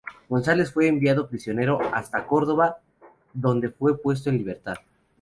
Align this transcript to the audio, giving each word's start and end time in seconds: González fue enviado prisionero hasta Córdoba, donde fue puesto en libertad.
González 0.29 0.71
fue 0.71 0.87
enviado 0.87 1.27
prisionero 1.29 1.79
hasta 1.93 2.25
Córdoba, 2.25 2.79
donde 3.33 3.69
fue 3.69 3.95
puesto 3.99 4.31
en 4.31 4.39
libertad. 4.39 4.77